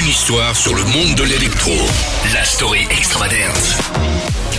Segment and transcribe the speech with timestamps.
[0.00, 1.72] Une histoire sur le monde de l'électro.
[2.32, 3.78] La story extravagance.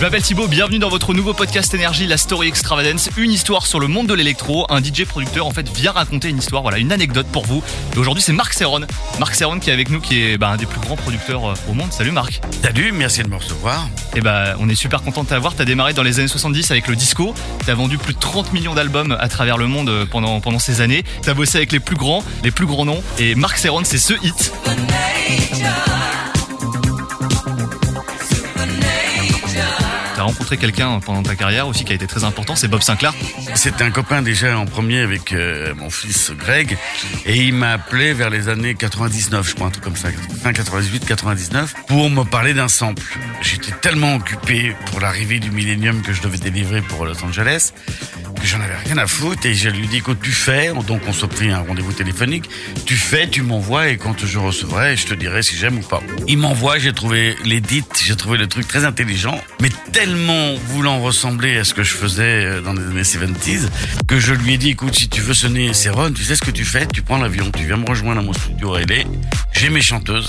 [0.00, 3.86] m'appelle Thibaut, bienvenue dans votre nouveau podcast énergie, la Story Extravagance, une histoire sur le
[3.86, 4.64] monde de l'électro.
[4.70, 7.62] Un DJ producteur en fait vient raconter une histoire, voilà, une anecdote pour vous.
[7.94, 8.80] Et aujourd'hui c'est Marc Serron.
[9.18, 11.54] Marc Serron qui est avec nous, qui est bah, un des plus grands producteurs euh,
[11.68, 11.92] au monde.
[11.92, 12.40] Salut Marc.
[12.62, 13.88] Salut, merci de me recevoir.
[14.16, 15.54] Et bah on est super content de t'avoir.
[15.54, 17.34] T'as démarré dans les années 70 avec le disco.
[17.66, 20.80] T'as vendu plus de 30 millions d'albums à travers le monde euh, pendant, pendant ces
[20.80, 21.04] années.
[21.22, 23.02] T'as bossé avec les plus grands, les plus grands noms.
[23.18, 24.52] Et Marc Serron c'est ce hit.
[30.20, 33.14] T'as rencontré quelqu'un pendant ta carrière aussi qui a été très important, c'est Bob Sinclair.
[33.54, 36.76] C'était un copain déjà en premier avec euh, mon fils Greg
[37.24, 40.08] et il m'a appelé vers les années 99, je crois, un truc comme ça,
[40.42, 43.02] fin 98, 99, pour me parler d'un sample.
[43.40, 47.72] J'étais tellement occupé pour l'arrivée du millénium que je devais délivrer pour Los Angeles
[48.46, 51.26] j'en avais rien à foutre et je lui dis écoute tu fais, donc on s'est
[51.26, 52.48] pris un rendez-vous téléphonique,
[52.86, 56.02] tu fais, tu m'envoies et quand je recevrai, je te dirai si j'aime ou pas.
[56.26, 61.58] Il m'envoie, j'ai trouvé l'édit, j'ai trouvé le truc très intelligent, mais tellement voulant ressembler
[61.58, 63.68] à ce que je faisais euh, dans les années 70s
[64.06, 66.50] que je lui ai dit écoute si tu veux sonner Céron, tu sais ce que
[66.50, 69.06] tu fais, tu prends l'avion, tu viens me rejoindre à mon studio relais,
[69.52, 70.28] j'ai mes chanteuses,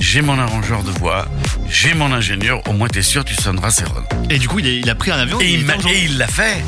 [0.00, 1.28] j'ai mon arrangeur de voix,
[1.68, 4.02] j'ai mon ingénieur, au moins t'es sûr tu sonneras Céron.
[4.30, 6.62] Et du coup il, a pris un avion il et il l'a fait.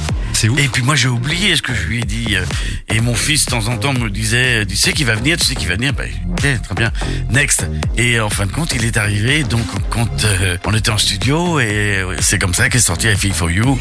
[0.58, 2.36] Et puis moi j'ai oublié ce que je lui ai dit.
[2.36, 2.44] euh,
[2.92, 5.44] Et mon fils de temps en temps me disait, tu sais qu'il va venir, tu
[5.44, 5.92] sais qu'il va venir?
[5.94, 6.92] Ben, ok, très bien.
[7.30, 7.66] Next.
[7.96, 9.42] Et en fin de compte, il est arrivé.
[9.44, 11.64] Donc quand euh, on était en studio et
[11.98, 13.78] euh, c'est comme ça qu'est sorti I Feel For You,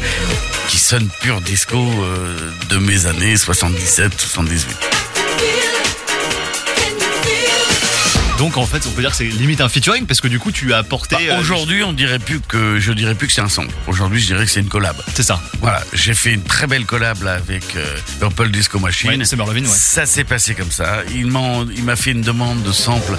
[0.68, 5.03] qui sonne pur disco euh, de mes années 77, 78.
[8.38, 10.50] Donc en fait on peut dire que c'est limite un featuring parce que du coup
[10.50, 11.14] tu as apporté...
[11.16, 13.66] Bah, euh, Aujourd'hui, on dirait plus que je dirais plus que c'est un son.
[13.86, 14.96] Aujourd'hui, je dirais que c'est une collab.
[15.14, 15.40] C'est ça.
[15.60, 17.84] Voilà, j'ai fait une très belle collab là avec euh,
[18.18, 19.10] Purple Disco Machine.
[19.10, 19.68] Ouais, Summer Lovin', ouais.
[19.68, 21.02] Ça s'est passé comme ça.
[21.14, 23.16] Il m'a, fait une demande de sample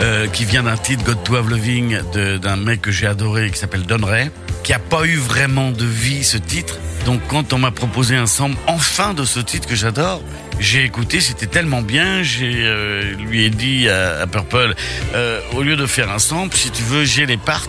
[0.00, 3.58] euh, qui vient d'un titre God to Have Loving d'un mec que j'ai adoré qui
[3.58, 4.30] s'appelle Don Ray,
[4.64, 6.78] qui a pas eu vraiment de vie ce titre.
[7.06, 10.20] Donc quand on m'a proposé un sample enfin de ce titre que j'adore,
[10.62, 14.74] j'ai écouté, c'était tellement bien, j'ai euh, lui ai dit à, Purple,
[15.14, 17.66] euh, au lieu de faire un sample, si tu veux, j'ai les parts.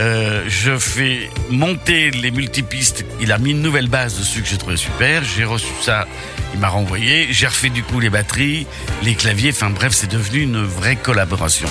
[0.00, 3.04] Euh, je fais monter les multipistes.
[3.20, 5.22] Il a mis une nouvelle base dessus que j'ai trouvé super.
[5.22, 6.08] J'ai reçu ça.
[6.54, 7.28] Il m'a renvoyé.
[7.30, 8.66] J'ai refait du coup les batteries,
[9.02, 9.50] les claviers.
[9.50, 11.68] Enfin bref, c'est devenu une vraie collaboration.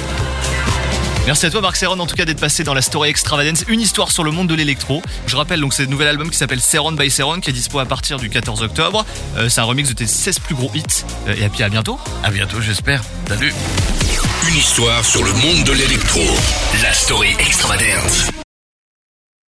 [1.25, 3.79] Merci à toi Marc Serron en tout cas d'être passé dans la Story Extravagance, une
[3.79, 5.01] histoire sur le monde de l'électro.
[5.27, 7.79] Je rappelle donc c'est le nouvel album qui s'appelle Serron by Serron qui est dispo
[7.79, 9.05] à partir du 14 octobre.
[9.37, 11.05] Euh, c'est un remix de tes 16 plus gros hits.
[11.27, 11.99] Euh, et puis à bientôt.
[12.23, 13.03] À bientôt, j'espère.
[13.27, 13.53] Salut.
[14.49, 16.21] Une histoire sur le monde de l'électro.
[16.81, 18.31] La story extravagance.